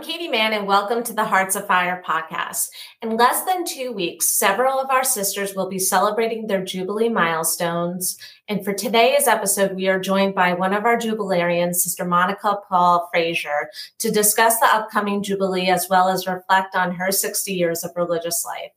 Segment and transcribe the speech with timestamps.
[0.00, 2.68] I'm Katie Mann, and welcome to the Hearts of Fire podcast.
[3.02, 8.16] In less than two weeks, several of our sisters will be celebrating their Jubilee milestones.
[8.48, 13.10] And for today's episode, we are joined by one of our Jubilarians, Sister Monica Paul
[13.12, 17.90] Frazier, to discuss the upcoming Jubilee as well as reflect on her 60 years of
[17.94, 18.72] religious life.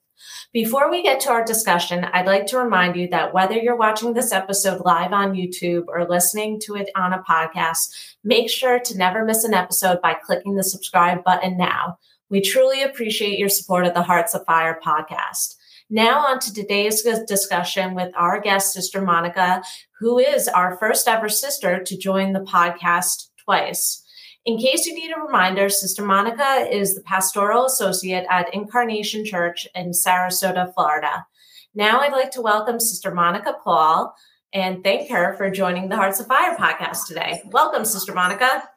[0.54, 4.14] Before we get to our discussion, I'd like to remind you that whether you're watching
[4.14, 7.90] this episode live on YouTube or listening to it on a podcast,
[8.24, 11.98] make sure to never miss an episode by clicking the subscribe button now.
[12.30, 15.56] We truly appreciate your support of the Hearts of Fire podcast.
[15.90, 19.64] Now, on to today's discussion with our guest, Sister Monica,
[20.00, 24.03] who is our first ever sister to join the podcast twice.
[24.46, 29.66] In case you need a reminder, Sister Monica is the pastoral associate at Incarnation Church
[29.74, 31.26] in Sarasota, Florida.
[31.74, 34.14] Now I'd like to welcome Sister Monica Paul
[34.52, 37.42] and thank her for joining the Hearts of Fire podcast today.
[37.52, 38.68] Welcome, Sister Monica.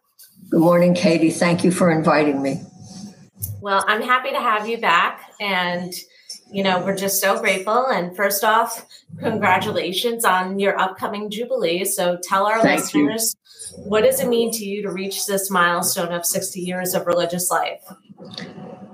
[0.50, 1.32] Good morning, Katie.
[1.32, 2.62] Thank you for inviting me.
[3.60, 5.32] Well, I'm happy to have you back.
[5.40, 5.92] And,
[6.50, 7.86] you know, we're just so grateful.
[7.86, 8.86] And first off,
[9.18, 11.84] congratulations on your upcoming Jubilee.
[11.84, 15.50] So tell our Thank listeners you what does it mean to you to reach this
[15.50, 17.82] milestone of 60 years of religious life?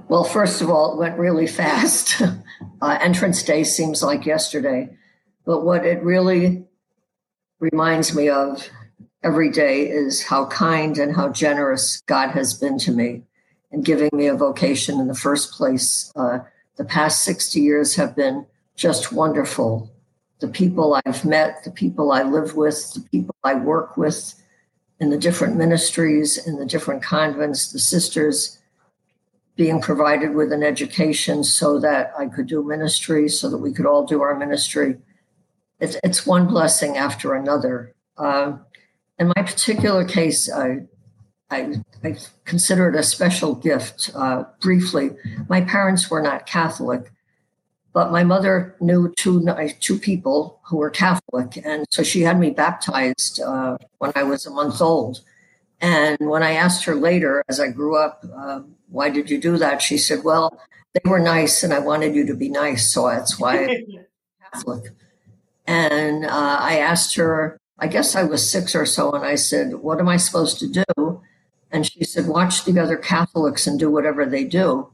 [0.09, 2.21] Well, first of all, it went really fast.
[2.83, 4.97] uh, entrance day seems like yesterday.
[5.45, 6.65] But what it really
[7.61, 8.69] reminds me of
[9.23, 13.23] every day is how kind and how generous God has been to me
[13.71, 16.13] in giving me a vocation in the first place.
[16.15, 16.41] Uh,
[16.77, 19.91] the past 60 years have been just wonderful.
[20.41, 24.35] The people I've met, the people I live with, the people I work with,
[24.99, 28.59] in the different ministries, in the different convents, the sisters
[29.57, 33.87] being provided with an education so that I could do ministry, so that we could
[33.87, 34.97] all do our ministry.
[35.79, 37.95] It's, it's one blessing after another.
[38.17, 38.59] Uh,
[39.19, 40.87] in my particular case, I,
[41.53, 44.11] I, I consider it a special gift.
[44.15, 45.11] Uh, briefly,
[45.49, 47.13] my parents were not Catholic,
[47.93, 49.47] but my mother knew two
[49.81, 54.47] two people who were Catholic, and so she had me baptized uh, when I was
[54.47, 55.21] a month old.
[55.81, 59.59] And when I asked her later, as I grew up, uh, why did you do
[59.59, 59.83] that?
[59.83, 60.59] She said, "Well,
[60.95, 64.07] they were nice, and I wanted you to be nice, so that's why I'm
[64.53, 64.93] Catholic."
[65.67, 69.75] And uh, I asked her, I guess I was six or so, and I said,
[69.75, 70.85] "What am I supposed to do?"
[71.73, 74.93] And she said, "Watch the other Catholics and do whatever they do."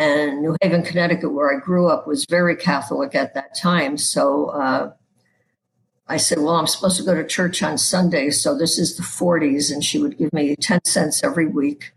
[0.00, 3.98] And New Haven, Connecticut, where I grew up, was very Catholic at that time.
[3.98, 4.92] So uh,
[6.08, 8.30] I said, Well, I'm supposed to go to church on Sunday.
[8.30, 9.70] So this is the 40s.
[9.70, 11.92] And she would give me 10 cents every week.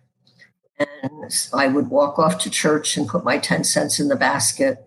[0.77, 4.85] And I would walk off to church and put my 10 cents in the basket.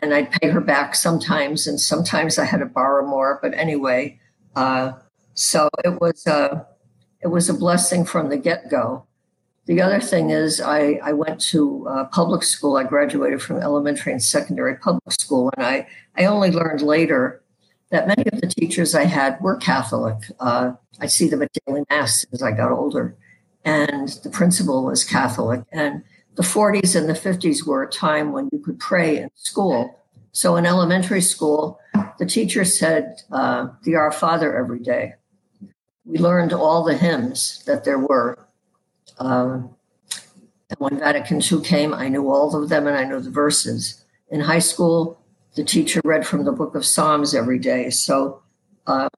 [0.00, 1.66] And I'd pay her back sometimes.
[1.66, 3.40] And sometimes I had to borrow more.
[3.42, 4.20] But anyway,
[4.54, 4.92] uh,
[5.34, 6.67] so it was, a,
[7.20, 9.04] it was a blessing from the get go.
[9.66, 12.76] The other thing is, I, I went to uh, public school.
[12.76, 15.86] I graduated from elementary and secondary public school, and I,
[16.16, 17.42] I only learned later
[17.90, 20.16] that many of the teachers I had were Catholic.
[20.40, 23.14] Uh, I see them at daily mass as I got older,
[23.64, 25.62] and the principal was Catholic.
[25.70, 26.02] And
[26.36, 30.00] the 40s and the 50s were a time when you could pray in school.
[30.32, 31.80] So in elementary school,
[32.18, 35.14] the teacher said uh, the Our Father every day.
[36.08, 38.48] We learned all the hymns that there were
[39.18, 39.74] um,
[40.70, 44.04] and when Vatican II came, I knew all of them and I knew the verses.
[44.30, 45.18] In high school,
[45.54, 47.88] the teacher read from the book of Psalms every day.
[47.90, 48.42] So
[48.86, 49.08] uh,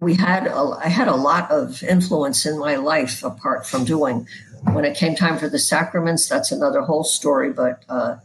[0.00, 4.26] we had a, I had a lot of influence in my life apart from doing.
[4.72, 7.52] When it came time for the sacraments, that's another whole story.
[7.52, 8.16] But uh,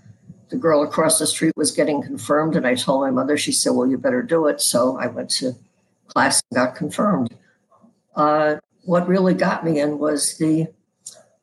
[0.50, 3.38] the girl across the street was getting confirmed, and I told my mother.
[3.38, 5.54] She said, "Well, you better do it." So I went to
[6.08, 7.36] class and got confirmed.
[8.16, 10.68] Uh, what really got me in was the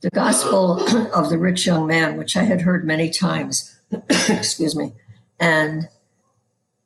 [0.03, 0.81] the Gospel
[1.15, 3.78] of the Rich Young Man, which I had heard many times.
[4.28, 4.92] Excuse me.
[5.41, 5.89] And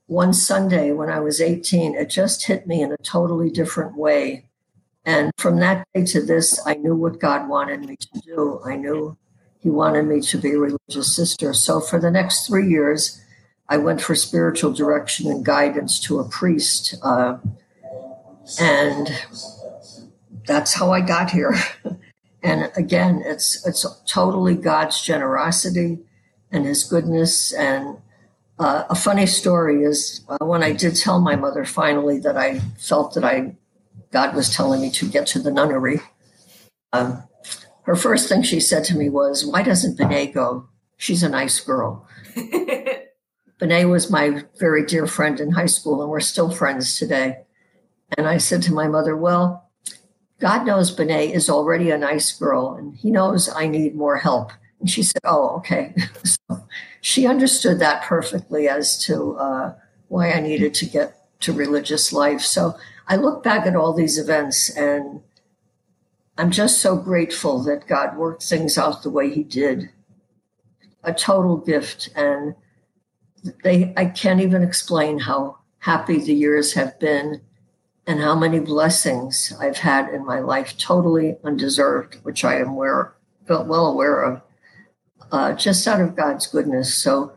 [0.06, 4.46] one Sunday when I was 18, it just hit me in a totally different way.
[5.04, 8.60] And from that day to this, I knew what God wanted me to do.
[8.64, 9.16] I knew
[9.58, 11.52] He wanted me to be a religious sister.
[11.52, 13.20] So for the next three years,
[13.68, 16.96] I went for spiritual direction and guidance to a priest.
[17.02, 17.38] Uh,
[18.60, 19.08] and
[20.50, 21.54] that's how I got here.
[22.42, 25.98] And again, it's it's totally God's generosity
[26.50, 27.52] and His goodness.
[27.52, 27.98] And
[28.58, 32.60] uh, a funny story is uh, when I did tell my mother finally that I
[32.78, 33.56] felt that I
[34.10, 36.00] God was telling me to get to the nunnery.
[36.94, 37.24] Um,
[37.82, 40.66] her first thing she said to me was, "Why doesn't Benet go?
[40.96, 42.08] She's a nice girl."
[43.58, 47.44] Benet was my very dear friend in high school, and we're still friends today.
[48.16, 49.69] And I said to my mother, "Well."
[50.40, 54.52] God knows Benet is already a nice girl and he knows I need more help.
[54.80, 55.94] And she said, Oh, okay.
[56.24, 56.64] so
[57.02, 59.74] she understood that perfectly as to uh,
[60.08, 62.40] why I needed to get to religious life.
[62.40, 62.74] So
[63.06, 65.20] I look back at all these events and
[66.38, 69.90] I'm just so grateful that God worked things out the way He did.
[71.04, 72.08] A total gift.
[72.16, 72.54] And
[73.62, 77.42] they I can't even explain how happy the years have been
[78.10, 83.14] and how many blessings I've had in my life, totally undeserved, which I am aware,
[83.48, 84.42] well aware of,
[85.30, 86.92] uh, just out of God's goodness.
[86.92, 87.34] So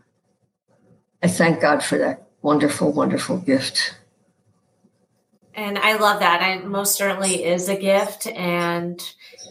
[1.21, 3.99] I thank God for that wonderful, wonderful gift.
[5.53, 6.41] And I love that.
[6.41, 8.25] It most certainly is a gift.
[8.25, 8.99] And,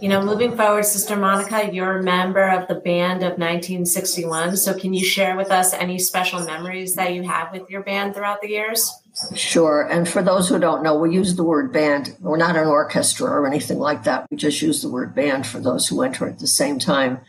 [0.00, 4.56] you know, moving forward, Sister Monica, you're a member of the band of 1961.
[4.56, 8.16] So can you share with us any special memories that you have with your band
[8.16, 8.92] throughout the years?
[9.34, 9.82] Sure.
[9.82, 12.16] And for those who don't know, we use the word band.
[12.20, 14.26] We're not an orchestra or anything like that.
[14.30, 17.20] We just use the word band for those who enter at the same time.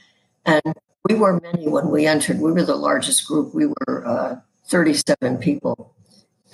[0.45, 0.61] And
[1.09, 2.39] we were many when we entered.
[2.39, 3.53] We were the largest group.
[3.53, 4.35] We were uh,
[4.67, 5.93] 37 people.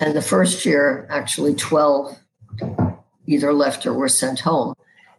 [0.00, 2.18] And the first year, actually 12
[3.26, 4.74] either left or were sent home.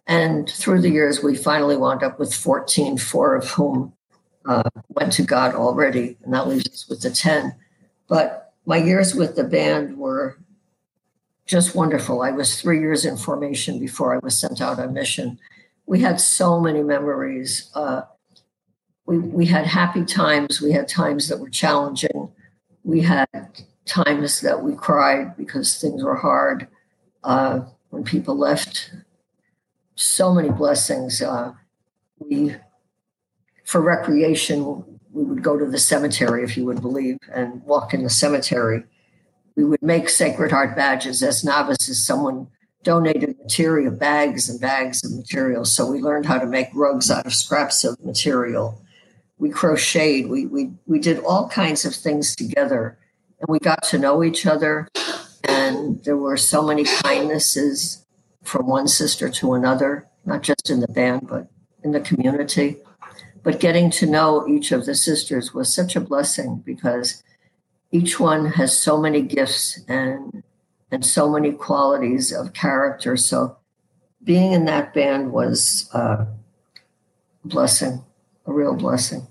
[0.07, 3.93] And through the years, we finally wound up with 14, four of whom
[4.45, 6.17] uh, went to God already.
[6.23, 7.55] And that leaves us with the 10.
[8.09, 10.37] But my years with the band were
[11.45, 12.21] just wonderful.
[12.21, 15.39] I was three years in formation before I was sent out on mission.
[15.85, 17.69] We had so many memories.
[17.75, 18.03] Uh,
[19.05, 20.61] we, we had happy times.
[20.61, 22.31] We had times that were challenging.
[22.83, 23.27] We had
[23.85, 26.67] times that we cried because things were hard
[27.23, 28.93] uh, when people left.
[29.95, 31.21] So many blessings.
[31.21, 31.53] Uh,
[32.19, 32.55] we,
[33.65, 38.03] for recreation, we would go to the cemetery, if you would believe, and walk in
[38.03, 38.83] the cemetery.
[39.55, 42.05] We would make Sacred Heart badges as novices.
[42.05, 42.47] Someone
[42.83, 45.65] donated material, bags and bags of material.
[45.65, 48.81] So we learned how to make rugs out of scraps of material.
[49.37, 50.29] We crocheted.
[50.29, 52.97] We, we, we did all kinds of things together
[53.39, 54.87] and we got to know each other.
[55.43, 58.05] And there were so many kindnesses
[58.43, 61.47] from one sister to another, not just in the band, but
[61.83, 62.77] in the community.
[63.43, 67.23] But getting to know each of the sisters was such a blessing because
[67.91, 70.43] each one has so many gifts and
[70.91, 73.15] and so many qualities of character.
[73.15, 73.57] So
[74.23, 76.25] being in that band was uh,
[77.43, 78.03] a blessing,
[78.45, 79.25] a real blessing.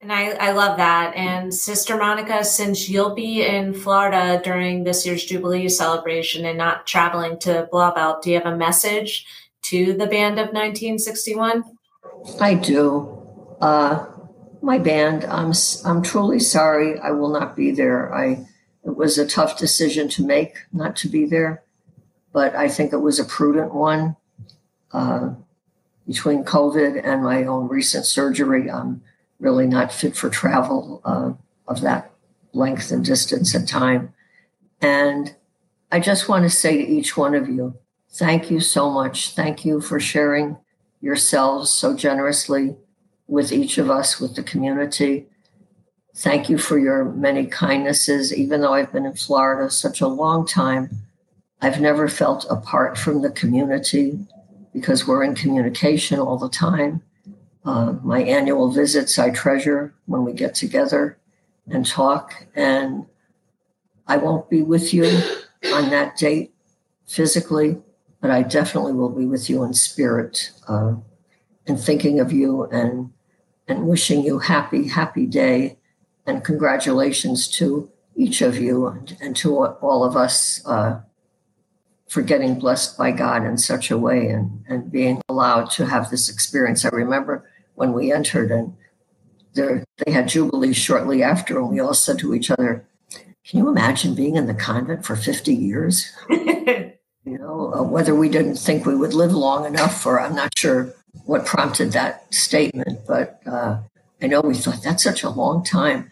[0.00, 1.14] And I, I love that.
[1.16, 6.86] And Sister Monica, since you'll be in Florida during this year's Jubilee celebration and not
[6.86, 9.26] traveling to Blauvelt, do you have a message
[9.68, 11.64] to the band of 1961?
[12.40, 13.26] I do.
[13.60, 14.06] Uh,
[14.62, 15.52] my band, I'm,
[15.84, 18.14] I'm truly sorry I will not be there.
[18.14, 18.46] I,
[18.84, 21.62] it was a tough decision to make not to be there,
[22.32, 24.16] but I think it was a prudent one.
[24.92, 25.34] Uh,
[26.06, 29.02] between COVID and my own recent surgery, I'm
[29.38, 31.32] really not fit for travel uh,
[31.70, 32.10] of that
[32.54, 34.14] length and distance and time.
[34.80, 35.36] And
[35.92, 37.76] I just want to say to each one of you,
[38.18, 39.30] thank you so much.
[39.30, 40.56] Thank you for sharing
[41.00, 42.76] yourselves so generously
[43.28, 45.26] with each of us, with the community.
[46.16, 48.34] Thank you for your many kindnesses.
[48.34, 50.90] Even though I've been in Florida such a long time,
[51.60, 54.18] I've never felt apart from the community
[54.72, 57.02] because we're in communication all the time.
[57.64, 61.18] Uh, my annual visits I treasure when we get together
[61.68, 62.46] and talk.
[62.54, 63.06] And
[64.06, 65.04] I won't be with you
[65.72, 66.52] on that date
[67.06, 67.78] physically,
[68.20, 70.94] but I definitely will be with you in spirit uh,
[71.66, 73.12] and thinking of you and
[73.68, 75.78] and wishing you happy, happy day
[76.26, 81.00] and congratulations to each of you and, and to all of us uh,
[82.08, 86.10] for getting blessed by God in such a way and, and being allowed to have
[86.10, 86.84] this experience.
[86.84, 88.74] I remember when we entered, and
[89.54, 92.86] there, they had Jubilee shortly after, and we all said to each other,
[93.46, 96.10] Can you imagine being in the convent for 50 years?
[97.78, 100.94] uh, whether we didn't think we would live long enough, or I'm not sure
[101.24, 103.78] what prompted that statement, but uh,
[104.20, 106.10] I know we thought that's such a long time.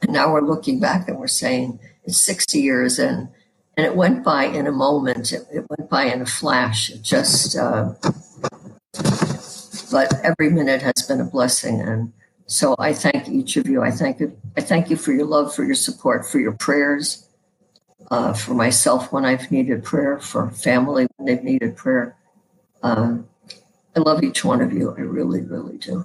[0.00, 3.28] And now we're looking back and we're saying it's 60 years and
[3.74, 5.32] and it went by in a moment.
[5.32, 6.90] It, it went by in a flash.
[6.90, 7.94] It just uh,
[9.90, 11.80] but every minute has been a blessing.
[11.80, 12.12] And
[12.46, 13.82] so I thank each of you.
[13.82, 14.36] I thank you.
[14.56, 17.21] I thank you for your love, for your support, for your prayers,
[18.12, 22.14] uh, for myself when I've needed prayer, for family when they've needed prayer.
[22.82, 23.18] Uh,
[23.96, 24.94] I love each one of you.
[24.96, 26.04] I really, really do.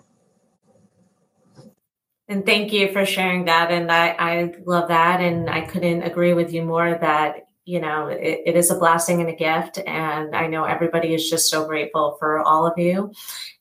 [2.29, 3.71] And thank you for sharing that.
[3.71, 5.19] And I, I love that.
[5.19, 9.19] And I couldn't agree with you more that you know, it, it is a blessing
[9.19, 9.77] and a gift.
[9.85, 13.11] And I know everybody is just so grateful for all of you.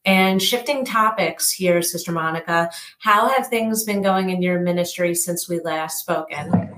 [0.05, 5.49] And shifting topics here, Sister Monica, how have things been going in your ministry since
[5.49, 6.76] we last spoken?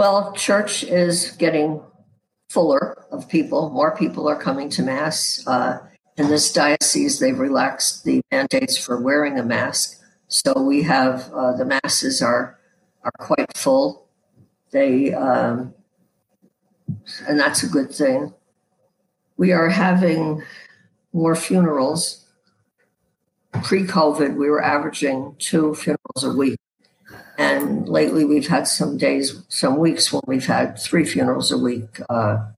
[0.00, 1.82] Well, church is getting
[2.48, 3.68] fuller of people.
[3.68, 5.46] More people are coming to Mass.
[5.46, 5.80] Uh,
[6.16, 10.00] in this diocese, they've relaxed the mandates for wearing a mask.
[10.26, 12.58] So we have uh, the Masses are,
[13.04, 14.08] are quite full.
[14.70, 15.74] They um,
[17.28, 18.32] and that's a good thing.
[19.36, 20.42] We are having
[21.12, 22.24] more funerals.
[23.64, 26.58] Pre COVID, we were averaging two funerals a week.
[27.40, 31.98] And lately, we've had some days, some weeks when we've had three funerals a week.
[32.10, 32.48] Uh,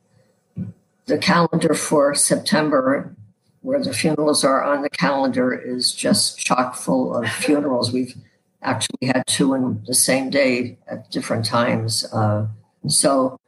[1.07, 3.15] the calendar for September,
[3.61, 7.93] where the funerals are on the calendar, is just chock full of funerals.
[7.93, 8.13] We've
[8.61, 12.05] actually had two in the same day at different times.
[12.13, 12.49] Uh,
[12.89, 13.39] so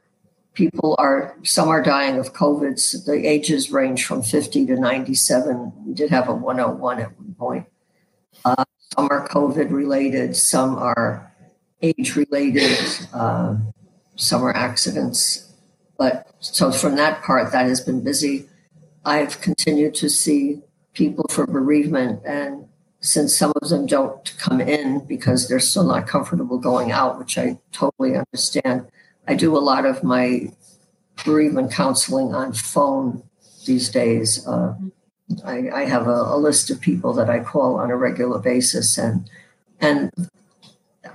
[0.52, 3.04] people are some are dying of COVID.
[3.06, 5.72] The ages range from 50 to 97.
[5.84, 7.66] We did have a 101 at one point.
[8.96, 11.32] Some are COVID related, some are
[11.82, 12.78] age related,
[13.12, 13.56] uh,
[14.16, 15.52] some are accidents.
[15.98, 18.48] But so from that part, that has been busy.
[19.04, 20.60] I've continued to see
[20.92, 22.68] people for bereavement, and
[23.00, 27.36] since some of them don't come in because they're still not comfortable going out, which
[27.36, 28.86] I totally understand,
[29.26, 30.52] I do a lot of my
[31.24, 33.24] bereavement counseling on phone
[33.66, 34.46] these days.
[34.46, 34.74] Uh,
[35.44, 38.98] I, I, have a, a, list of people that I call on a regular basis,
[38.98, 39.28] and
[39.80, 40.10] and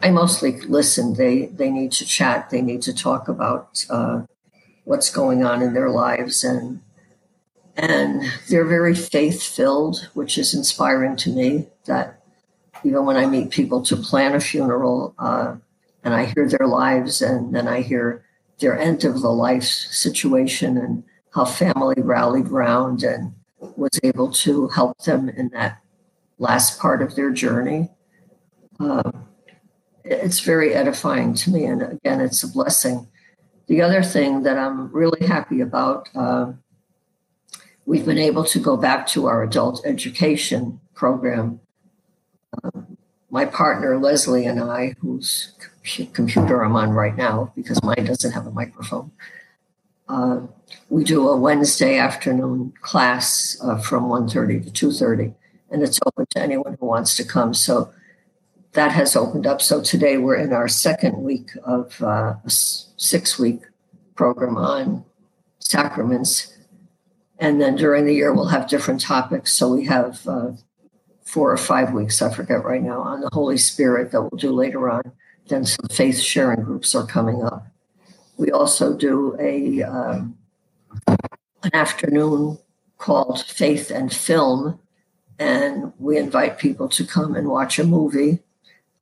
[0.02, 1.14] I mostly listen.
[1.14, 2.50] They they need to chat.
[2.50, 4.24] They need to talk about uh,
[4.84, 6.82] what's going on in their lives, and
[7.76, 11.68] and they're very faith filled, which is inspiring to me.
[11.86, 12.22] That
[12.84, 15.56] even when I meet people to plan a funeral, uh,
[16.04, 18.26] and I hear their lives, and then I hear
[18.60, 24.68] their end of the life situation and how family rallied round and was able to
[24.70, 25.82] help them in that
[26.38, 27.90] last part of their journey.
[28.80, 29.12] Uh,
[30.04, 31.66] it's very edifying to me.
[31.66, 33.08] And again, it's a blessing.
[33.68, 36.54] The other thing that I'm really happy about, uh,
[37.86, 41.60] we've been able to go back to our adult education program.
[42.64, 42.82] Uh,
[43.30, 45.54] my partner Leslie and I, whose
[46.14, 49.12] computer I'm on right now because mine doesn't have a microphone,
[50.10, 50.42] uh,
[50.90, 55.36] we do a Wednesday afternoon class uh, from 1.30 to 2.30,
[55.70, 57.54] and it's open to anyone who wants to come.
[57.54, 57.94] So
[58.74, 59.62] that has opened up.
[59.62, 63.62] So today we're in our second week of uh, a six-week
[64.16, 65.06] program on
[65.60, 66.56] sacraments.
[67.40, 69.54] And then during the year, we'll have different topics.
[69.54, 70.52] So we have uh,
[71.24, 74.52] four or five weeks, I forget right now, on the Holy Spirit that we'll do
[74.52, 75.04] later on.
[75.48, 77.69] Then some faith sharing groups are coming up.
[78.40, 80.38] We also do a um,
[81.08, 82.58] an afternoon
[82.98, 84.80] called Faith and Film,
[85.38, 88.40] and we invite people to come and watch a movie.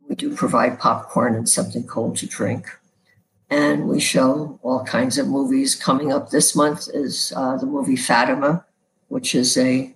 [0.09, 2.65] We do provide popcorn and something cold to drink.
[3.51, 5.75] And we show all kinds of movies.
[5.75, 8.65] Coming up this month is uh, the movie Fatima,
[9.09, 9.95] which is a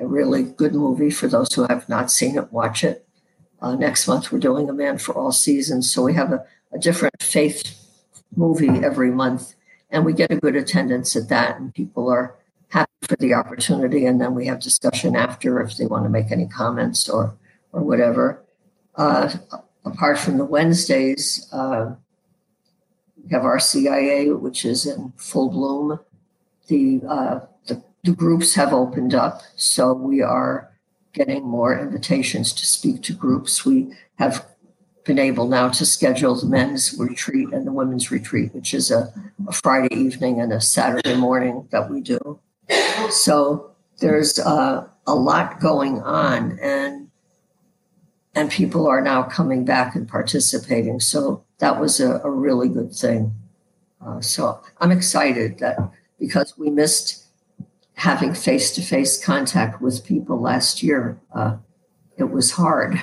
[0.00, 2.52] a really good movie for those who have not seen it.
[2.52, 3.06] Watch it.
[3.62, 5.92] Uh, next month, we're doing A Man for All Seasons.
[5.92, 7.83] So we have a, a different faith
[8.36, 9.54] movie every month,
[9.90, 12.36] and we get a good attendance at that, and people are
[12.68, 14.06] happy for the opportunity.
[14.06, 17.36] And then we have discussion after if they want to make any comments or
[17.72, 18.44] or whatever.
[18.96, 19.32] Uh,
[19.84, 21.94] apart from the Wednesdays, uh,
[23.22, 26.00] we have our RCIA, which is in full bloom.
[26.68, 27.40] The uh,
[28.04, 30.70] the groups have opened up, so we are
[31.14, 33.64] getting more invitations to speak to groups.
[33.64, 34.46] We have
[35.04, 39.12] been able now to schedule the men's retreat and the women's retreat, which is a,
[39.46, 42.40] a Friday evening and a Saturday morning that we do.
[43.10, 47.08] So there's uh, a lot going on, and
[48.34, 51.00] and people are now coming back and participating.
[51.00, 53.34] So that was a, a really good thing.
[54.04, 55.78] Uh, so I'm excited that
[56.18, 57.26] because we missed
[57.94, 61.56] having face to face contact with people last year, uh,
[62.16, 63.00] it was hard,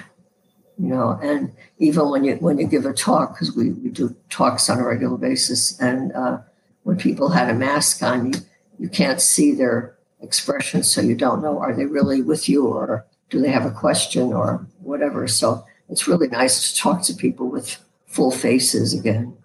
[0.81, 1.19] you know.
[1.21, 4.79] And even when you when you give a talk, because we, we do talks on
[4.79, 6.39] a regular basis, and uh,
[6.83, 8.39] when people had a mask on, you
[8.79, 13.05] you can't see their expressions, so you don't know are they really with you or
[13.29, 15.27] do they have a question or whatever.
[15.27, 19.37] So it's really nice to talk to people with full faces again.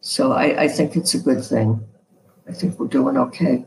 [0.00, 1.84] So I, I think it's a good thing.
[2.48, 3.64] I think we're doing okay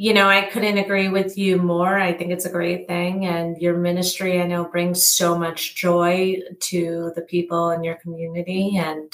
[0.00, 1.98] you know, I couldn't agree with you more.
[1.98, 3.26] I think it's a great thing.
[3.26, 8.78] And your ministry, I know, brings so much joy to the people in your community.
[8.78, 9.12] And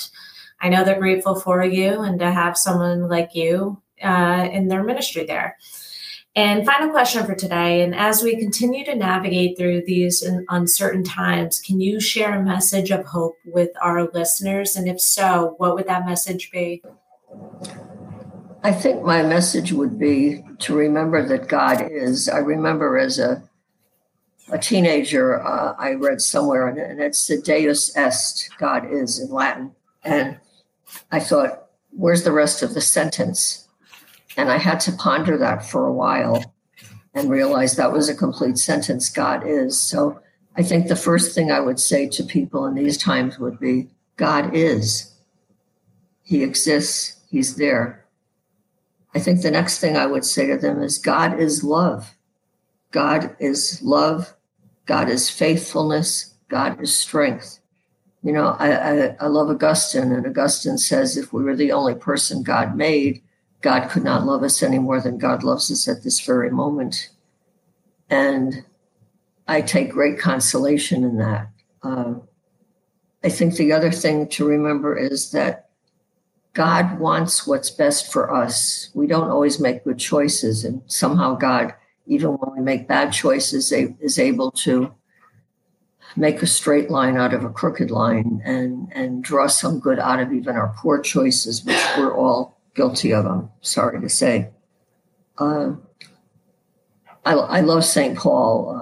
[0.61, 4.85] I know they're grateful for you and to have someone like you uh, in their
[4.85, 5.57] ministry there.
[6.37, 7.83] And final question for today.
[7.83, 12.93] And as we continue to navigate through these uncertain times, can you share a message
[12.93, 14.77] of hope with our listeners?
[14.77, 16.81] And if so, what would that message be?
[18.67, 22.29] I think my message would be to remember that God is.
[22.29, 23.49] I remember as a
[24.51, 29.71] a teenager, uh, I read somewhere, and, it's the Deus est, God is in Latin.
[30.03, 30.41] And
[31.13, 33.69] I thought, where's the rest of the sentence?
[34.37, 36.53] And I had to ponder that for a while
[37.15, 39.81] and realize that was a complete sentence God is.
[39.81, 40.21] So
[40.57, 43.91] I think the first thing I would say to people in these times would be
[44.17, 45.15] God is.
[46.25, 48.06] He exists, He's there.
[49.17, 52.15] I think the next thing I would say to them is God is love.
[52.91, 54.35] God is love.
[54.85, 56.35] God is faithfulness.
[56.51, 57.61] God is strength.
[58.23, 61.95] You know, I, I, I love Augustine, and Augustine says if we were the only
[61.95, 63.23] person God made,
[63.63, 67.09] God could not love us any more than God loves us at this very moment.
[68.11, 68.67] And
[69.49, 71.49] I take great consolation in that.
[71.83, 72.17] Uh,
[73.25, 75.66] I think the other thing to remember is that
[76.57, 78.89] God wants what's best for us.
[78.95, 81.75] We don't always make good choices, and somehow God,
[82.07, 84.91] even when we make bad choices, is able to
[86.17, 90.19] make a straight line out of a crooked line and, and draw some good out
[90.19, 94.49] of even our poor choices, which we're all guilty of, I'm sorry to say.
[95.37, 95.73] Uh,
[97.27, 98.17] I, I, love St.
[98.17, 98.81] Paul.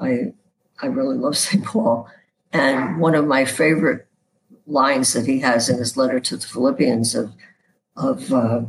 [0.00, 0.32] Uh, I,
[0.80, 1.64] I really love St.
[1.64, 2.08] Paul.
[2.52, 4.05] And one of my favorite
[4.66, 7.32] lines that he has in his letter to the Philippians of,
[7.96, 8.62] of uh,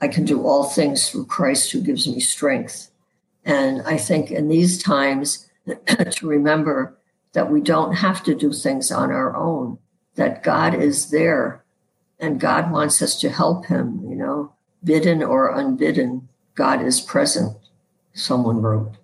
[0.00, 2.90] I can do all things through Christ who gives me strength.
[3.44, 6.98] And I think in these times, to remember
[7.32, 9.78] that we don't have to do things on our own,
[10.16, 11.64] that God is there
[12.18, 14.52] and God wants us to help him, you know,
[14.84, 17.56] bidden or unbidden, God is present,
[18.12, 18.96] someone wrote.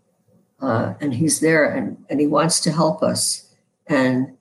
[0.60, 3.54] Uh, and he's there and, and he wants to help us.
[3.86, 4.36] And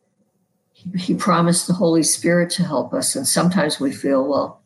[0.95, 3.15] he, promised the Holy Spirit to help us.
[3.15, 4.61] And sometimes we feel, well,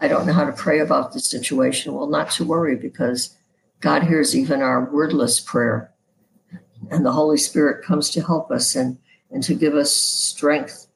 [0.00, 1.94] I don't know how to pray about this situation.
[1.94, 3.36] Well, not to worry because
[3.80, 5.92] God hears even our wordless prayer.
[6.90, 8.98] And the Holy Spirit comes to help us and,
[9.30, 10.86] and to give us strength.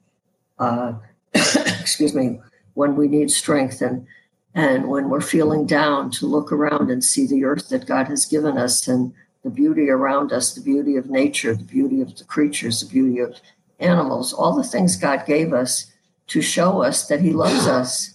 [0.59, 0.95] Uh,
[1.35, 2.41] excuse me,
[2.75, 4.07] when we need strength and
[4.55, 8.27] and when we're feeling down to look around and see the earth that God has
[8.27, 12.25] given us and the beauty around us, the beauty of nature, the beauty of the
[12.25, 13.41] creatures, the beauty of
[13.83, 15.93] animals, all the things God gave us
[16.29, 18.15] to show us that He loves us.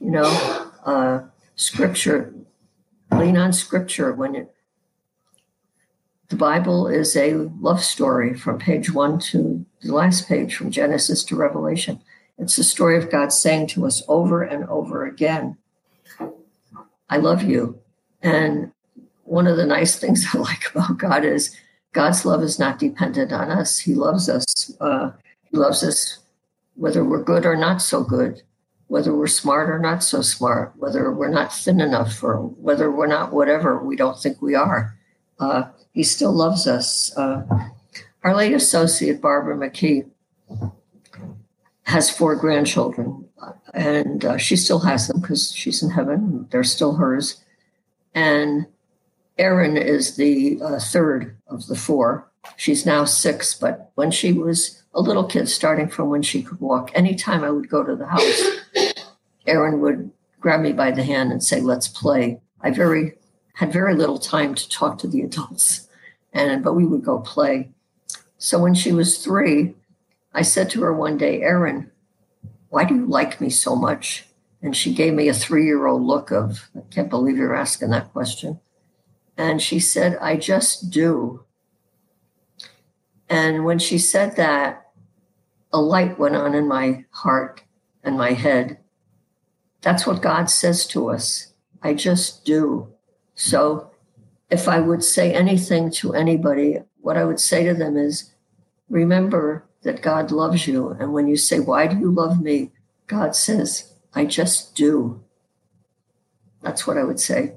[0.00, 1.20] You know, uh,
[1.56, 2.34] Scripture,
[3.10, 4.54] lean on Scripture when it,
[6.28, 11.24] the Bible is a love story from page one to the last page, from Genesis
[11.24, 12.00] to Revelation.
[12.36, 15.56] It's the story of God saying to us over and over again,
[17.10, 17.80] I love you.
[18.22, 18.72] And
[19.24, 21.56] one of the nice things I like about God is
[21.92, 23.78] God's love is not dependent on us.
[23.78, 24.76] He loves us.
[24.80, 25.12] Uh,
[25.50, 26.18] he loves us
[26.74, 28.42] whether we're good or not so good,
[28.86, 33.06] whether we're smart or not so smart, whether we're not thin enough, or whether we're
[33.06, 34.96] not whatever we don't think we are.
[35.40, 37.16] Uh, he still loves us.
[37.16, 37.42] Uh,
[38.22, 40.08] our late associate, Barbara McKee,
[41.84, 43.26] has four grandchildren,
[43.72, 46.46] and uh, she still has them because she's in heaven.
[46.50, 47.42] They're still hers.
[48.14, 48.66] And
[49.38, 52.30] Erin is the uh, third of the four.
[52.56, 56.60] She's now six, but when she was a little kid, starting from when she could
[56.60, 58.94] walk, anytime I would go to the house,
[59.46, 63.14] Erin would grab me by the hand and say, "Let's play." I very
[63.54, 65.88] had very little time to talk to the adults,
[66.32, 67.70] and but we would go play.
[68.38, 69.74] So when she was three,
[70.32, 71.90] I said to her one day, Erin,
[72.68, 74.24] why do you like me so much?
[74.62, 77.90] And she gave me a three year old look of, I can't believe you're asking
[77.90, 78.60] that question.
[79.38, 81.44] And she said, I just do.
[83.28, 84.90] And when she said that,
[85.72, 87.62] a light went on in my heart
[88.02, 88.78] and my head.
[89.80, 91.52] That's what God says to us.
[91.82, 92.92] I just do.
[93.36, 93.92] So
[94.50, 98.32] if I would say anything to anybody, what I would say to them is
[98.88, 100.90] remember that God loves you.
[100.90, 102.72] And when you say, Why do you love me?
[103.06, 105.22] God says, I just do.
[106.62, 107.54] That's what I would say.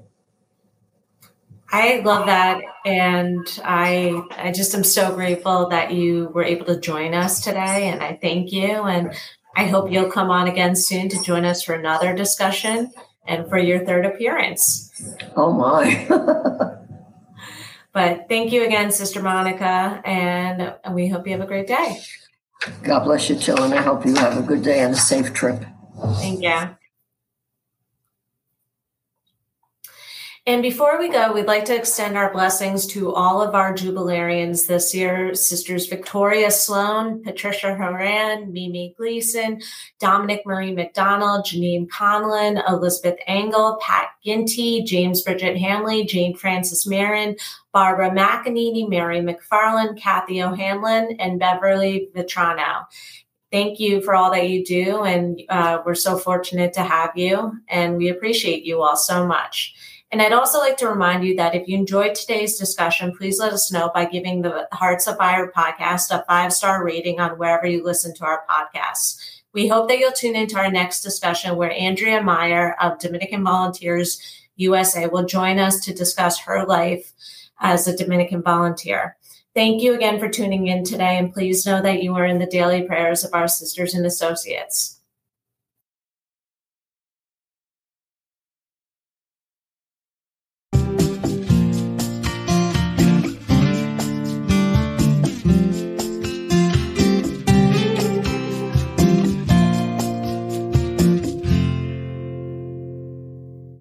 [1.72, 2.62] I love that.
[2.86, 7.90] And I I just am so grateful that you were able to join us today.
[7.90, 8.84] And I thank you.
[8.84, 9.14] And
[9.56, 12.92] I hope you'll come on again soon to join us for another discussion
[13.26, 14.92] and for your third appearance.
[15.36, 16.08] Oh my.
[17.94, 22.02] but thank you again, Sister Monica, and we hope you have a great day.
[22.84, 25.34] God bless you, Jill, and I hope you have a good day and a safe
[25.34, 25.66] trip.
[26.20, 26.76] Thank you.
[30.52, 34.68] And before we go, we'd like to extend our blessings to all of our jubilarians
[34.68, 39.62] this year Sisters Victoria Sloan, Patricia Horan, Mimi Gleason,
[40.02, 47.38] Dominic Marie McDonald, Janine Conlon, Elizabeth Engel, Pat Ginty, James Bridget Hanley, Jane Francis Marin,
[47.72, 52.88] Barbara McEnany, Mary McFarland, Kathy O'Hanlon, and Beverly Vitrano
[53.52, 55.04] thank you for all that you do.
[55.04, 59.76] And uh, we're so fortunate to have you, and we appreciate you all so much.
[60.12, 63.54] And I'd also like to remind you that if you enjoyed today's discussion, please let
[63.54, 67.65] us know by giving the Hearts of Fire podcast a five star rating on wherever
[67.65, 69.17] you listen to our podcasts.
[69.54, 74.21] We hope that you'll tune into our next discussion where Andrea Meyer of Dominican Volunteers
[74.58, 77.13] USA will join us to discuss her life
[77.60, 79.17] as a Dominican volunteer.
[79.54, 82.45] Thank you again for tuning in today, and please know that you are in the
[82.45, 85.01] daily prayers of our sisters and associates.